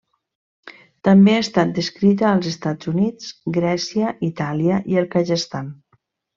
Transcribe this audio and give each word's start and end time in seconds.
També 1.07 1.35
ha 1.39 1.43
estat 1.43 1.73
descrita 1.75 2.25
als 2.31 2.49
Estats 2.53 2.91
Units, 2.93 3.29
Grècia, 3.61 4.17
Itàlia 4.33 4.81
i 4.95 5.01
el 5.05 5.11
Kazakhstan. 5.17 5.73